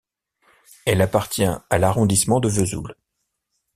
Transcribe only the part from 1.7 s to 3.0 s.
l'arrondissement de Vesoul.